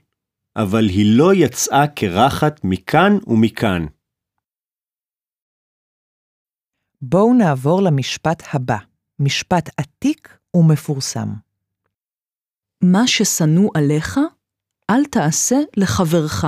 אבל 0.57 0.85
היא 0.85 1.19
לא 1.19 1.35
יצאה 1.35 1.87
קרחת 1.97 2.61
מכאן 2.65 3.13
ומכאן. 3.27 3.87
בואו 7.03 7.35
נעבור 7.35 7.83
למשפט 7.83 8.43
הבא, 8.53 8.79
משפט 9.19 9.69
עתיק 9.77 10.39
ומפורסם. 10.57 11.29
מה 12.85 13.07
ששנוא 13.07 13.71
עליך, 13.75 14.19
אל 14.91 15.05
תעשה 15.05 15.57
לחברך. 15.77 16.45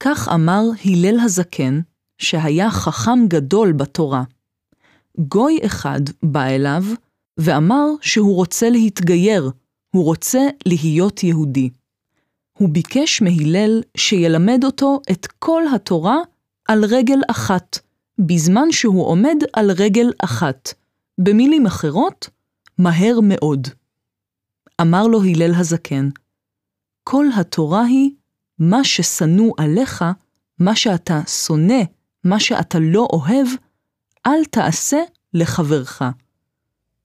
כך 0.00 0.28
אמר 0.34 0.62
הלל 0.84 1.20
הזקן, 1.20 1.80
שהיה 2.18 2.70
חכם 2.70 3.26
גדול 3.28 3.72
בתורה. 3.72 4.22
גוי 5.18 5.58
אחד 5.66 6.00
בא 6.22 6.44
אליו 6.44 6.84
ואמר 7.38 7.86
שהוא 8.00 8.36
רוצה 8.36 8.70
להתגייר, 8.70 9.50
הוא 9.94 10.04
רוצה 10.04 10.40
להיות 10.66 11.22
יהודי. 11.22 11.70
הוא 12.58 12.68
ביקש 12.68 13.22
מהלל 13.22 13.82
שילמד 13.96 14.64
אותו 14.64 15.00
את 15.10 15.26
כל 15.26 15.62
התורה 15.74 16.18
על 16.68 16.84
רגל 16.84 17.18
אחת, 17.30 17.78
בזמן 18.18 18.72
שהוא 18.72 19.06
עומד 19.06 19.36
על 19.52 19.70
רגל 19.70 20.12
אחת. 20.24 20.74
במילים 21.20 21.66
אחרות, 21.66 22.28
מהר 22.78 23.18
מאוד. 23.22 23.68
אמר 24.80 25.06
לו 25.06 25.22
הלל 25.22 25.54
הזקן, 25.54 26.08
כל 27.04 27.26
התורה 27.36 27.84
היא 27.84 28.10
מה 28.60 28.84
ששנוא 28.84 29.52
עליך, 29.58 30.04
מה 30.58 30.76
שאתה 30.76 31.20
שונא, 31.26 31.82
מה 32.24 32.40
שאתה 32.40 32.78
לא 32.80 33.08
אוהב, 33.12 33.46
אל 34.26 34.44
תעשה 34.44 34.98
לחברך. 35.34 36.02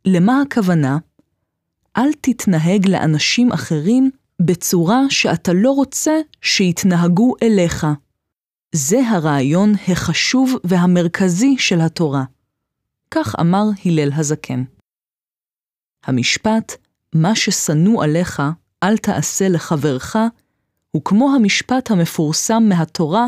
למה 0.06 0.42
הכוונה? 0.42 0.98
אל 1.98 2.14
תתנהג 2.22 2.88
לאנשים 2.88 3.52
אחרים 3.52 4.12
בצורה 4.42 5.02
שאתה 5.10 5.54
לא 5.54 5.72
רוצה 5.72 6.14
שיתנהגו 6.42 7.34
אליך. 7.44 7.88
זה 8.72 9.10
הרעיון 9.10 9.74
החשוב 9.88 10.54
והמרכזי 10.64 11.56
של 11.58 11.82
התורה. 11.82 12.24
כך 13.12 13.36
אמר 13.40 13.64
הלל 13.86 14.12
הזקן. 14.14 14.64
המשפט, 16.06 16.72
מה 17.14 17.36
ששנוא 17.36 18.04
עליך, 18.04 18.42
אל 18.84 18.98
תעשה 18.98 19.50
לחברך, 19.50 20.16
הוא 20.96 21.02
כמו 21.06 21.36
המשפט 21.36 21.92
המפורסם 21.92 22.64
מהתורה, 22.70 23.28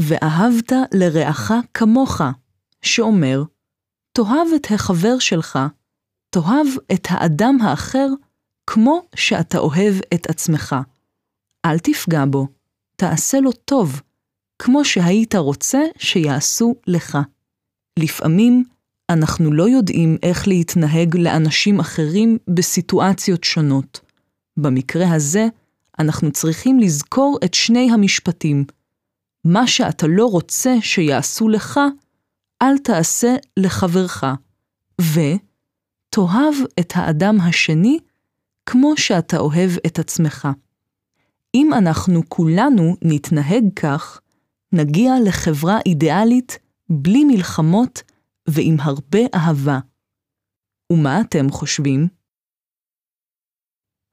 ואהבת 0.00 0.72
לרעך 0.94 1.52
כמוך, 1.74 2.20
שאומר, 2.82 3.42
תאהב 4.12 4.48
את 4.56 4.66
החבר 4.70 5.18
שלך, 5.18 5.58
תאהב 6.30 6.66
את 6.92 7.06
האדם 7.10 7.58
האחר 7.62 8.08
כמו 8.66 9.02
שאתה 9.14 9.58
אוהב 9.58 9.94
את 10.14 10.30
עצמך. 10.30 10.76
אל 11.64 11.78
תפגע 11.78 12.24
בו, 12.30 12.48
תעשה 12.96 13.40
לו 13.40 13.52
טוב, 13.52 14.00
כמו 14.58 14.84
שהיית 14.84 15.34
רוצה 15.34 15.80
שיעשו 15.98 16.74
לך. 16.86 17.18
לפעמים 17.98 18.64
אנחנו 19.10 19.52
לא 19.52 19.68
יודעים 19.68 20.16
איך 20.22 20.48
להתנהג 20.48 21.16
לאנשים 21.16 21.80
אחרים 21.80 22.38
בסיטואציות 22.48 23.44
שונות. 23.44 24.00
במקרה 24.56 25.14
הזה, 25.14 25.46
אנחנו 25.98 26.32
צריכים 26.32 26.80
לזכור 26.80 27.38
את 27.44 27.54
שני 27.54 27.90
המשפטים. 27.92 28.64
מה 29.44 29.66
שאתה 29.66 30.06
לא 30.06 30.26
רוצה 30.26 30.74
שיעשו 30.80 31.48
לך, 31.48 31.80
אל 32.62 32.78
תעשה 32.78 33.36
לחברך, 33.56 34.24
ותאהב 35.00 36.54
את 36.80 36.92
האדם 36.96 37.40
השני 37.40 37.98
כמו 38.66 38.96
שאתה 38.96 39.38
אוהב 39.38 39.70
את 39.86 39.98
עצמך. 39.98 40.48
אם 41.54 41.74
אנחנו 41.74 42.20
כולנו 42.28 42.96
נתנהג 43.02 43.64
כך, 43.76 44.20
נגיע 44.72 45.12
לחברה 45.24 45.78
אידיאלית 45.86 46.58
בלי 46.90 47.24
מלחמות 47.24 48.02
ועם 48.48 48.76
הרבה 48.80 49.18
אהבה. 49.34 49.78
ומה 50.92 51.20
אתם 51.20 51.50
חושבים? 51.50 52.08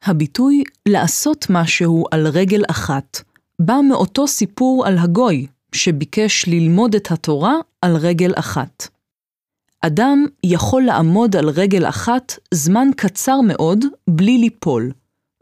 הביטוי 0.04 0.64
לעשות 0.88 1.46
משהו 1.50 2.06
על 2.12 2.28
רגל 2.28 2.62
אחת 2.70 3.22
בא 3.60 3.76
מאותו 3.90 4.28
סיפור 4.28 4.88
על 4.88 4.98
הגוי 4.98 5.48
שביקש 5.76 6.48
ללמוד 6.48 6.96
את 6.96 7.12
התורה 7.12 7.56
על 7.82 7.96
רגל 7.96 8.32
אחת. 8.36 8.88
אדם 9.82 10.26
יכול 10.44 10.82
לעמוד 10.82 11.36
על 11.36 11.50
רגל 11.50 11.90
אחת 11.90 12.34
זמן 12.54 12.88
קצר 12.98 13.42
מאוד 13.42 13.86
בלי 14.10 14.38
ליפול, 14.38 14.92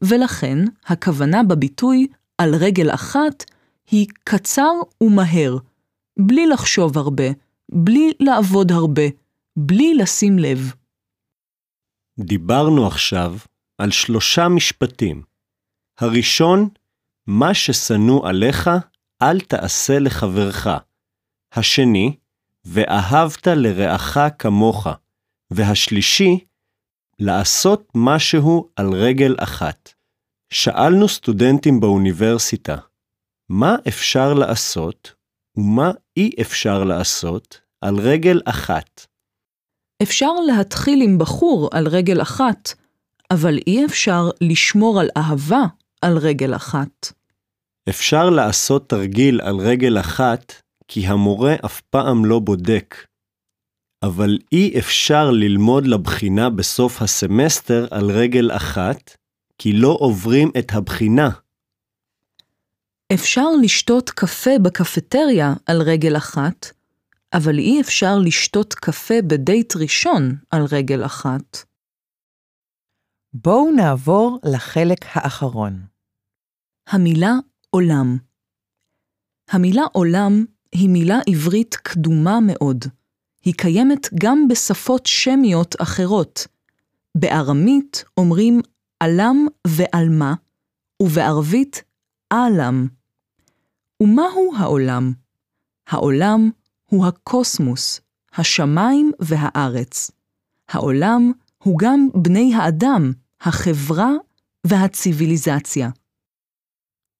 ולכן 0.01 0.57
הכוונה 0.85 1.43
בביטוי 1.43 2.07
על 2.37 2.55
רגל 2.55 2.93
אחת 2.93 3.43
היא 3.91 4.07
קצר 4.23 4.71
ומהר, 5.01 5.57
בלי 6.19 6.47
לחשוב 6.47 6.97
הרבה, 6.97 7.27
בלי 7.71 8.11
לעבוד 8.19 8.71
הרבה, 8.71 9.03
בלי 9.57 9.93
לשים 9.93 10.39
לב. 10.39 10.73
דיברנו 12.19 12.87
עכשיו 12.87 13.33
על 13.79 13.91
שלושה 13.91 14.47
משפטים. 14.47 15.23
הראשון, 15.99 16.69
מה 17.27 17.53
ששנוא 17.53 18.27
עליך, 18.27 18.69
אל 19.21 19.39
תעשה 19.39 19.99
לחברך. 19.99 20.67
השני, 21.53 22.15
ואהבת 22.65 23.47
לרעך 23.47 24.17
כמוך. 24.39 24.87
והשלישי, 25.51 26.39
לעשות 27.19 27.91
משהו 27.95 28.69
על 28.75 28.93
רגל 28.93 29.35
אחת. 29.39 29.93
שאלנו 30.53 31.07
סטודנטים 31.07 31.79
באוניברסיטה, 31.79 32.75
מה 33.49 33.75
אפשר 33.87 34.33
לעשות 34.33 35.13
ומה 35.57 35.91
אי 36.17 36.31
אפשר 36.41 36.83
לעשות 36.83 37.61
על 37.81 37.95
רגל 37.99 38.41
אחת? 38.45 39.05
אפשר 40.03 40.33
להתחיל 40.47 41.01
עם 41.01 41.17
בחור 41.17 41.69
על 41.71 41.87
רגל 41.87 42.21
אחת, 42.21 42.73
אבל 43.31 43.57
אי 43.67 43.85
אפשר 43.85 44.29
לשמור 44.41 44.99
על 44.99 45.09
אהבה 45.17 45.63
על 46.01 46.17
רגל 46.17 46.55
אחת. 46.55 47.13
אפשר 47.89 48.29
לעשות 48.29 48.89
תרגיל 48.89 49.41
על 49.41 49.55
רגל 49.55 49.99
אחת, 49.99 50.53
כי 50.87 51.07
המורה 51.07 51.55
אף 51.65 51.81
פעם 51.81 52.25
לא 52.25 52.39
בודק. 52.39 52.95
אבל 54.03 54.37
אי 54.51 54.79
אפשר 54.79 55.31
ללמוד 55.31 55.87
לבחינה 55.87 56.49
בסוף 56.49 57.01
הסמסטר 57.01 57.87
על 57.91 58.11
רגל 58.11 58.51
אחת, 58.51 59.17
כי 59.57 59.73
לא 59.73 59.97
עוברים 59.99 60.51
את 60.59 60.71
הבחינה. 60.73 61.29
אפשר 63.13 63.45
לשתות 63.61 64.09
קפה 64.09 64.59
בקפטריה 64.61 65.53
על 65.65 65.81
רגל 65.81 66.17
אחת, 66.17 66.71
אבל 67.33 67.59
אי 67.59 67.81
אפשר 67.81 68.17
לשתות 68.17 68.73
קפה 68.73 69.21
בדייט 69.27 69.75
ראשון 69.75 70.35
על 70.49 70.65
רגל 70.71 71.05
אחת. 71.05 71.68
בואו 73.33 73.71
נעבור 73.71 74.39
לחלק 74.43 75.05
האחרון. 75.13 75.85
המילה 76.87 77.33
עולם. 77.69 78.17
המילה 79.49 79.83
עולם 79.91 80.45
היא 80.71 80.89
מילה 80.89 81.19
עברית 81.27 81.75
קדומה 81.75 82.39
מאוד. 82.47 82.85
היא 83.45 83.53
קיימת 83.53 84.07
גם 84.19 84.47
בשפות 84.47 85.05
שמיות 85.05 85.75
אחרות. 85.81 86.47
בארמית 87.15 88.03
אומרים 88.17 88.61
עלם 88.99 89.47
ועלמה, 89.67 90.33
ובערבית 91.01 91.83
עלם. 92.29 92.87
ומהו 94.03 94.51
העולם? 94.57 95.13
העולם 95.87 96.49
הוא 96.85 97.05
הקוסמוס, 97.07 98.01
השמיים 98.33 99.11
והארץ. 99.19 100.11
העולם 100.69 101.31
הוא 101.63 101.79
גם 101.79 102.07
בני 102.13 102.55
האדם, 102.55 103.11
החברה 103.41 104.09
והציוויליזציה. 104.67 105.89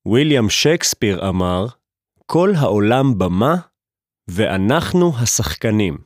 ויליאם 0.07 0.49
שייקספיר 0.49 1.29
אמר, 1.29 1.65
כל 2.25 2.51
העולם 2.57 3.17
במה, 3.17 3.55
ואנחנו 4.29 5.11
השחקנים. 5.17 5.97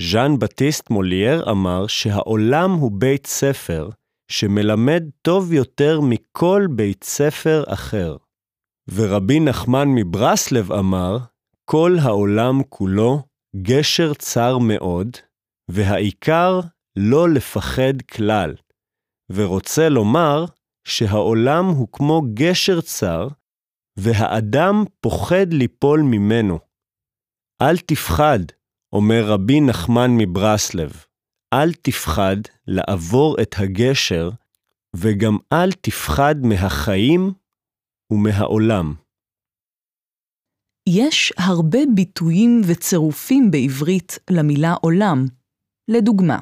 ז'אן 0.00 0.38
בטיסט 0.38 0.90
מולייר 0.90 1.50
אמר 1.50 1.86
שהעולם 1.86 2.70
הוא 2.70 2.92
בית 2.92 3.26
ספר 3.26 3.90
שמלמד 4.30 5.02
טוב 5.22 5.52
יותר 5.52 6.00
מכל 6.00 6.66
בית 6.76 7.04
ספר 7.04 7.64
אחר. 7.66 8.16
ורבי 8.94 9.40
נחמן 9.40 9.88
מברסלב 9.88 10.72
אמר, 10.72 11.18
כל 11.64 11.96
העולם 12.02 12.62
כולו 12.68 13.22
גשר 13.62 14.14
צר 14.14 14.58
מאוד, 14.58 15.08
והעיקר 15.70 16.60
לא 16.96 17.28
לפחד 17.28 18.02
כלל, 18.14 18.54
ורוצה 19.30 19.88
לומר 19.88 20.44
שהעולם 20.84 21.64
הוא 21.64 21.88
כמו 21.92 22.22
גשר 22.34 22.80
צר, 22.80 23.28
והאדם 23.96 24.84
פוחד 25.00 25.52
ליפול 25.52 26.00
ממנו. 26.02 26.58
אל 27.62 27.78
תפחד, 27.78 28.38
אומר 28.92 29.24
רבי 29.26 29.60
נחמן 29.60 30.10
מברסלב, 30.18 31.04
אל 31.54 31.72
תפחד 31.72 32.36
לעבור 32.66 33.36
את 33.42 33.54
הגשר, 33.58 34.30
וגם 34.96 35.36
אל 35.52 35.72
תפחד 35.72 36.34
מהחיים 36.42 37.32
ומהעולם. 38.12 38.94
יש 40.88 41.32
הרבה 41.38 41.78
ביטויים 41.94 42.60
וצירופים 42.68 43.50
בעברית 43.50 44.18
למילה 44.30 44.74
עולם. 44.82 45.24
לדוגמה, 45.88 46.38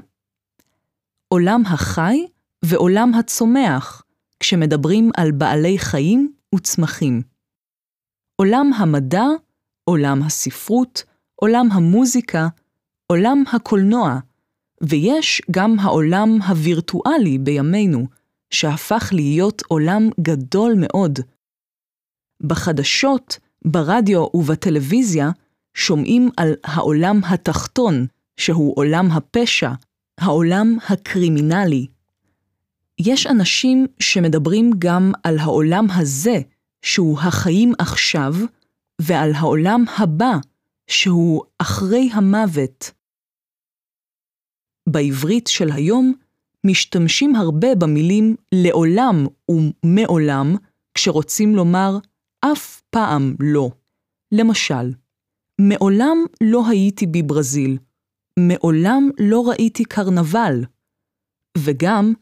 עולם 1.33 1.63
החי 1.67 2.27
ועולם 2.65 3.15
הצומח, 3.15 4.03
כשמדברים 4.41 5.11
על 5.17 5.31
בעלי 5.31 5.79
חיים 5.79 6.33
וצמחים. 6.55 7.23
עולם 8.37 8.71
המדע, 8.77 9.25
עולם 9.85 10.23
הספרות, 10.23 11.05
עולם 11.35 11.69
המוזיקה, 11.73 12.49
עולם 13.07 13.45
הקולנוע, 13.53 14.19
ויש 14.83 15.43
גם 15.51 15.79
העולם 15.79 16.29
הווירטואלי 16.49 17.39
בימינו, 17.39 18.07
שהפך 18.51 19.11
להיות 19.13 19.63
עולם 19.69 20.09
גדול 20.21 20.75
מאוד. 20.77 21.19
בחדשות, 22.43 23.39
ברדיו 23.65 24.27
ובטלוויזיה 24.35 25.31
שומעים 25.75 26.29
על 26.37 26.55
העולם 26.65 27.21
התחתון, 27.25 28.07
שהוא 28.37 28.73
עולם 28.77 29.11
הפשע, 29.11 29.71
העולם 30.23 30.77
הקרימינלי. 30.89 31.87
יש 33.01 33.27
אנשים 33.27 33.87
שמדברים 34.01 34.71
גם 34.79 35.13
על 35.23 35.39
העולם 35.39 35.87
הזה, 35.91 36.41
שהוא 36.83 37.19
החיים 37.19 37.73
עכשיו, 37.79 38.35
ועל 39.01 39.33
העולם 39.35 39.85
הבא, 39.99 40.33
שהוא 40.87 41.43
אחרי 41.59 42.09
המוות. 42.13 42.91
בעברית 44.89 45.47
של 45.47 45.73
היום 45.73 46.13
משתמשים 46.67 47.37
הרבה 47.37 47.75
במילים 47.75 48.37
לעולם 48.55 49.27
ומעולם 49.51 50.57
כשרוצים 50.95 51.55
לומר 51.55 51.99
אף 52.41 52.83
פעם 52.91 53.35
לא. 53.41 53.71
למשל, 54.33 54.93
מעולם 55.61 56.19
לא 56.43 56.69
הייתי 56.69 57.07
בברזיל, 57.07 57.79
מעולם 58.39 59.11
לא 59.21 59.49
ראיתי 59.49 59.85
קרנבל, 59.85 60.65
וגם 61.59 62.13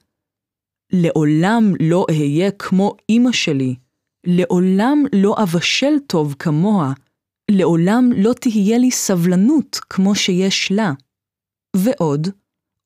לעולם 0.93 1.73
לא 1.83 2.07
אהיה 2.11 2.51
כמו 2.51 2.97
אמא 3.11 3.33
שלי, 3.33 3.75
לעולם 4.27 5.05
לא 5.23 5.35
אבשל 5.43 5.99
טוב 6.07 6.35
כמוה, 6.39 6.93
לעולם 7.51 8.11
לא 8.17 8.33
תהיה 8.41 8.79
לי 8.79 8.91
סבלנות 8.91 9.81
כמו 9.91 10.15
שיש 10.15 10.73
לה. 10.73 10.93
ועוד, 11.77 12.29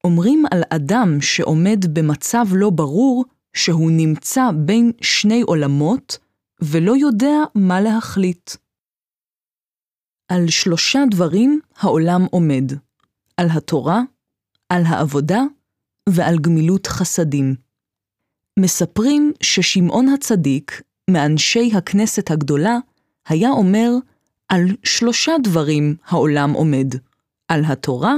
אומרים 0.04 0.44
על 0.50 0.62
אדם 0.70 1.20
שעומד 1.20 1.78
במצב 1.92 2.44
לא 2.54 2.70
ברור, 2.70 3.24
שהוא 3.56 3.90
נמצא 3.90 4.50
בין 4.66 4.92
שני 5.00 5.42
עולמות, 5.42 6.18
ולא 6.62 6.96
יודע 6.96 7.36
מה 7.54 7.80
להחליט. 7.80 8.50
על 10.28 10.48
שלושה 10.48 11.00
דברים 11.10 11.60
העולם 11.76 12.20
עומד, 12.30 12.72
על 13.36 13.46
התורה, 13.50 14.00
על 14.68 14.82
העבודה 14.86 15.42
ועל 16.08 16.38
גמילות 16.38 16.86
חסדים. 16.86 17.54
מספרים 18.58 19.32
ששמעון 19.40 20.08
הצדיק, 20.08 20.82
מאנשי 21.10 21.70
הכנסת 21.74 22.30
הגדולה, 22.30 22.78
היה 23.28 23.50
אומר 23.50 23.90
על 24.48 24.60
שלושה 24.84 25.32
דברים 25.42 25.96
העולם 26.06 26.52
עומד, 26.52 26.94
על 27.48 27.64
התורה, 27.64 28.14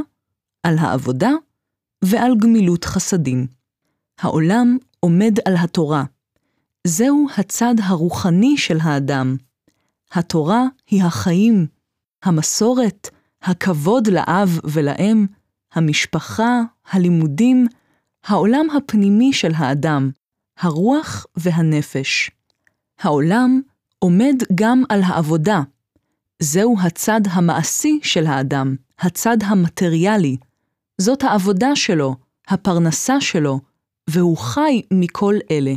על 0.62 0.79
העבודה 0.79 1.31
ועל 2.05 2.33
גמילות 2.38 2.85
חסדים. 2.85 3.46
העולם 4.18 4.79
עומד 5.00 5.33
על 5.44 5.55
התורה. 5.57 6.05
זהו 6.87 7.26
הצד 7.37 7.74
הרוחני 7.83 8.57
של 8.57 8.79
האדם. 8.83 9.37
התורה 10.12 10.62
היא 10.90 11.02
החיים, 11.02 11.66
המסורת, 12.22 13.09
הכבוד 13.47 14.07
לאב 14.07 14.61
ולאם, 14.65 15.27
המשפחה, 15.73 16.63
הלימודים, 16.91 17.67
העולם 18.27 18.67
הפנימי 18.71 19.33
של 19.33 19.53
האדם, 19.57 20.11
הרוח 20.59 21.27
והנפש. 21.37 22.31
העולם 23.01 23.61
עומד 23.99 24.35
גם 24.55 24.83
על 24.89 25.03
העבודה. 25.03 25.61
זהו 26.43 26.77
הצד 26.81 27.21
המעשי 27.31 28.01
של 28.03 28.27
האדם, 28.27 28.77
הצד 28.99 29.37
המטריאלי. 29.43 30.37
זאת 30.99 31.23
העבודה 31.23 31.77
שלו, 31.77 32.17
הפרנסה 32.49 33.21
שלו, 33.21 33.61
והוא 34.11 34.37
חי 34.37 34.83
מכל 34.91 35.35
אלה. 35.51 35.75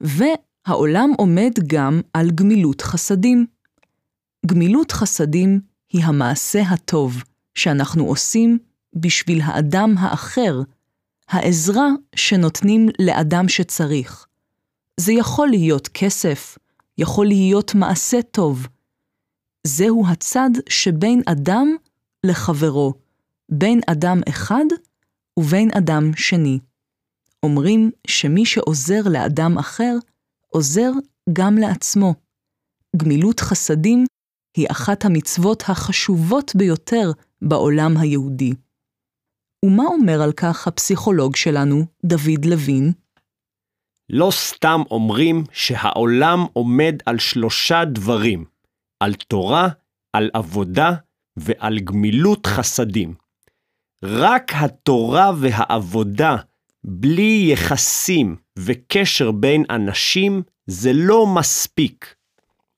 והעולם 0.00 1.10
עומד 1.18 1.52
גם 1.66 2.00
על 2.12 2.30
גמילות 2.30 2.80
חסדים. 2.80 3.46
גמילות 4.46 4.92
חסדים 4.92 5.60
היא 5.94 6.04
המעשה 6.04 6.62
הטוב 6.62 7.22
שאנחנו 7.54 8.04
עושים 8.04 8.58
בשביל 8.96 9.40
האדם 9.44 9.94
האחר, 9.98 10.62
העזרה 11.28 11.88
שנותנים 12.16 12.88
לאדם 12.98 13.48
שצריך. 13.48 14.26
זה 15.00 15.12
יכול 15.12 15.48
להיות 15.48 15.88
כסף, 15.88 16.58
יכול 16.98 17.26
להיות 17.26 17.74
מעשה 17.74 18.22
טוב. 18.22 18.66
זהו 19.66 20.06
הצד 20.08 20.50
שבין 20.68 21.22
אדם 21.26 21.76
לחברו, 22.26 22.94
בין 23.48 23.80
אדם 23.86 24.20
אחד 24.28 24.64
ובין 25.38 25.70
אדם 25.78 26.10
שני. 26.16 26.58
אומרים 27.42 27.90
שמי 28.06 28.46
שעוזר 28.46 29.02
לאדם 29.10 29.58
אחר, 29.58 29.94
עוזר 30.48 30.90
גם 31.32 31.58
לעצמו. 31.58 32.14
גמילות 32.96 33.40
חסדים 33.40 34.04
היא 34.56 34.66
אחת 34.70 35.04
המצוות 35.04 35.62
החשובות 35.68 36.52
ביותר 36.56 37.12
בעולם 37.42 37.96
היהודי. 37.96 38.52
ומה 39.64 39.82
אומר 39.82 40.22
על 40.22 40.32
כך 40.32 40.66
הפסיכולוג 40.66 41.36
שלנו, 41.36 41.86
דוד 42.04 42.44
לוין? 42.44 42.92
לא 44.10 44.28
סתם 44.30 44.80
אומרים 44.90 45.44
שהעולם 45.52 46.46
עומד 46.52 46.94
על 47.06 47.18
שלושה 47.18 47.84
דברים, 47.84 48.44
על 49.00 49.14
תורה, 49.14 49.68
על 50.12 50.30
עבודה 50.34 50.90
ועל 51.36 51.78
גמילות 51.78 52.46
חסדים. 52.46 53.14
רק 54.04 54.52
התורה 54.54 55.30
והעבודה, 55.40 56.36
בלי 56.84 57.48
יחסים 57.52 58.36
וקשר 58.58 59.30
בין 59.30 59.64
אנשים, 59.70 60.42
זה 60.66 60.90
לא 60.94 61.26
מספיק. 61.26 62.14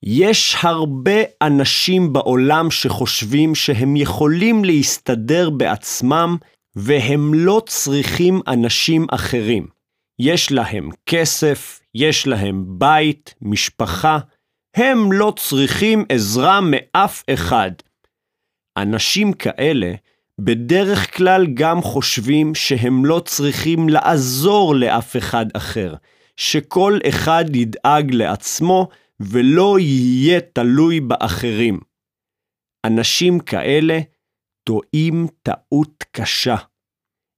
יש 0.03 0.55
הרבה 0.61 1.21
אנשים 1.41 2.13
בעולם 2.13 2.71
שחושבים 2.71 3.55
שהם 3.55 3.95
יכולים 3.95 4.65
להסתדר 4.65 5.49
בעצמם 5.49 6.37
והם 6.75 7.33
לא 7.33 7.61
צריכים 7.65 8.41
אנשים 8.47 9.07
אחרים. 9.11 9.67
יש 10.19 10.51
להם 10.51 10.89
כסף, 11.05 11.79
יש 11.95 12.27
להם 12.27 12.65
בית, 12.67 13.35
משפחה, 13.41 14.19
הם 14.75 15.11
לא 15.11 15.33
צריכים 15.37 16.05
עזרה 16.09 16.59
מאף 16.61 17.23
אחד. 17.33 17.71
אנשים 18.77 19.33
כאלה 19.33 19.93
בדרך 20.41 21.17
כלל 21.17 21.47
גם 21.53 21.81
חושבים 21.81 22.55
שהם 22.55 23.05
לא 23.05 23.19
צריכים 23.25 23.89
לעזור 23.89 24.75
לאף 24.75 25.17
אחד 25.17 25.45
אחר, 25.53 25.93
שכל 26.37 26.99
אחד 27.09 27.55
ידאג 27.55 28.13
לעצמו 28.13 28.87
ולא 29.19 29.79
יהיה 29.79 30.39
תלוי 30.53 30.99
באחרים. 30.99 31.79
אנשים 32.85 33.39
כאלה 33.39 33.99
טועים 34.63 35.27
טעות 35.43 36.03
קשה. 36.11 36.55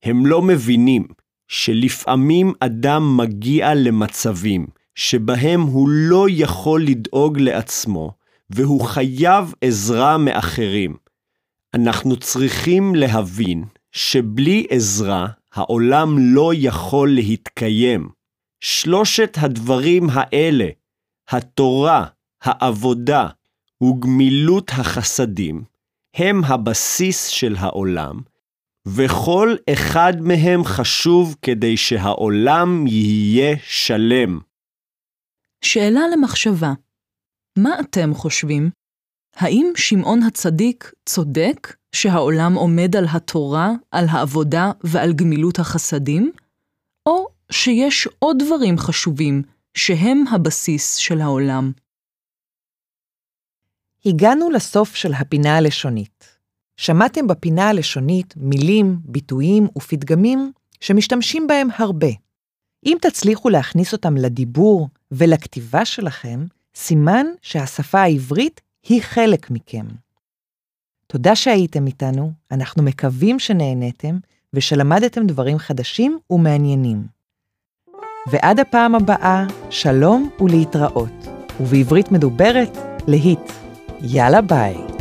הם 0.04 0.26
לא 0.26 0.42
מבינים 0.42 1.08
שלפעמים 1.48 2.54
אדם 2.60 3.18
מגיע 3.18 3.76
למצבים 3.76 4.68
שבהם 4.96 5.62
הוא 5.62 5.90
לא 5.90 6.28
יכול 6.30 6.84
לדאוג 6.84 7.40
לעצמו, 7.40 8.12
והוא 8.50 8.82
חייב 8.82 9.54
עזרה 9.62 10.18
מאחרים. 10.18 10.98
אנחנו 11.74 12.16
צריכים 12.16 12.96
להבין 12.96 13.64
שבלי 13.92 14.66
עזרה 14.70 15.28
העולם 15.54 16.16
לא 16.20 16.52
יכול 16.56 17.10
להתקיים. 17.10 18.10
שלושת 18.62 19.38
הדברים 19.42 20.08
האלה, 20.12 20.68
התורה, 21.32 22.06
העבודה 22.42 23.28
וגמילות 23.84 24.70
החסדים, 24.70 25.64
הם 26.16 26.44
הבסיס 26.44 27.28
של 27.28 27.56
העולם, 27.60 28.20
וכל 28.88 29.56
אחד 29.74 30.14
מהם 30.22 30.64
חשוב 30.64 31.36
כדי 31.42 31.78
שהעולם 31.78 32.88
יהיה 32.88 33.56
שלם. 33.64 34.40
שאלה 35.64 36.02
למחשבה, 36.14 36.74
מה 37.58 37.80
אתם 37.80 38.14
חושבים? 38.14 38.70
האם 39.36 39.72
שמעון 39.76 40.24
הצדיק 40.24 40.92
צודק 41.06 41.76
שהעולם 41.96 42.54
עומד 42.54 42.96
על 42.96 43.06
התורה, 43.12 43.72
על 43.92 44.06
העבודה 44.10 44.72
ועל 44.84 45.14
גמילות 45.14 45.60
החסדים? 45.60 46.32
או 47.06 47.28
שיש 47.52 48.08
עוד 48.20 48.38
דברים 48.46 48.78
חשובים 48.78 49.44
שהם 49.74 50.24
הבסיס 50.32 50.96
של 50.96 51.22
העולם? 51.22 51.72
הגענו 54.06 54.50
לסוף 54.50 54.96
של 54.96 55.14
הפינה 55.14 55.58
הלשונית. 55.58 56.40
שמעתם 56.78 57.28
בפינה 57.28 57.70
הלשונית 57.70 58.34
מילים, 58.38 59.00
ביטויים 59.04 59.68
ופתגמים 59.78 60.52
שמשתמשים 60.80 61.48
בהם 61.48 61.68
הרבה. 61.78 62.08
אם 62.86 62.98
תצליחו 63.02 63.50
להכניס 63.50 63.94
אותם 63.94 64.18
לדיבור 64.18 64.90
ולכתיבה 65.12 65.86
שלכם, 65.86 66.46
סימן 66.76 67.26
שהשפה 67.42 68.00
העברית 68.00 68.62
היא 68.84 69.02
חלק 69.02 69.52
מכם. 69.52 69.86
תודה 71.08 71.36
שהייתם 71.36 71.88
איתנו, 71.88 72.32
אנחנו 72.52 72.84
מקווים 72.84 73.40
שנהניתם 73.40 74.18
ושלמדתם 74.54 75.28
דברים 75.28 75.58
חדשים 75.58 76.20
ומעניינים. 76.30 77.19
ועד 78.28 78.60
הפעם 78.60 78.96
הבאה, 78.96 79.46
שלום 79.70 80.30
ולהתראות, 80.40 81.28
ובעברית 81.60 82.12
מדוברת, 82.12 82.78
להיט. 83.08 83.52
יאללה 84.02 84.42
ביי. 84.42 84.99